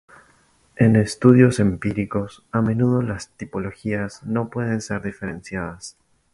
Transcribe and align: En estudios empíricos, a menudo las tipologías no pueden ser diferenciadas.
En 0.77 0.95
estudios 0.95 1.59
empíricos, 1.59 2.43
a 2.51 2.63
menudo 2.63 3.03
las 3.03 3.29
tipologías 3.37 4.23
no 4.23 4.49
pueden 4.49 4.81
ser 4.81 5.03
diferenciadas. 5.03 5.95